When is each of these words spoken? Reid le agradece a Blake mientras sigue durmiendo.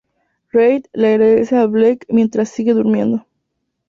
Reid 0.51 0.87
le 0.95 1.09
agradece 1.13 1.55
a 1.57 1.67
Blake 1.67 2.07
mientras 2.09 2.49
sigue 2.49 2.73
durmiendo. 2.73 3.27